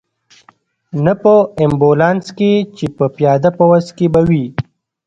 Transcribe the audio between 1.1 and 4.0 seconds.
په امبولانس کې، چې په پیاده پوځ